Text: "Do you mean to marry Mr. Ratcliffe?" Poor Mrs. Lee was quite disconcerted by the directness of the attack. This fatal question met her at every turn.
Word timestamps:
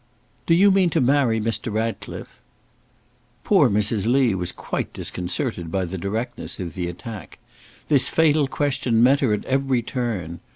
"Do 0.47 0.55
you 0.55 0.71
mean 0.71 0.89
to 0.97 0.99
marry 0.99 1.39
Mr. 1.39 1.71
Ratcliffe?" 1.71 2.41
Poor 3.43 3.69
Mrs. 3.69 4.07
Lee 4.07 4.33
was 4.33 4.51
quite 4.51 4.91
disconcerted 4.93 5.71
by 5.71 5.85
the 5.85 5.99
directness 5.99 6.59
of 6.59 6.73
the 6.73 6.87
attack. 6.87 7.37
This 7.87 8.09
fatal 8.09 8.47
question 8.47 9.03
met 9.03 9.19
her 9.19 9.31
at 9.31 9.45
every 9.45 9.83
turn. 9.83 10.39